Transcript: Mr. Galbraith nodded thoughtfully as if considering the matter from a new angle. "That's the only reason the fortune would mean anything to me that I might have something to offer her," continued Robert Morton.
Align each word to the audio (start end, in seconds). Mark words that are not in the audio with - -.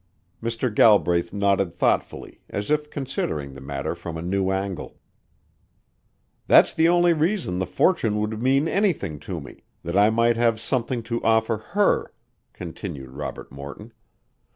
Mr. 0.41 0.73
Galbraith 0.73 1.31
nodded 1.31 1.75
thoughtfully 1.77 2.41
as 2.49 2.71
if 2.71 2.89
considering 2.89 3.53
the 3.53 3.61
matter 3.61 3.93
from 3.93 4.17
a 4.17 4.21
new 4.23 4.49
angle. 4.49 4.97
"That's 6.47 6.73
the 6.73 6.89
only 6.89 7.13
reason 7.13 7.59
the 7.59 7.67
fortune 7.67 8.17
would 8.19 8.41
mean 8.41 8.67
anything 8.67 9.19
to 9.19 9.39
me 9.39 9.63
that 9.83 9.95
I 9.95 10.09
might 10.09 10.37
have 10.37 10.59
something 10.59 11.03
to 11.03 11.21
offer 11.23 11.57
her," 11.75 12.13
continued 12.51 13.11
Robert 13.11 13.51
Morton. 13.51 13.93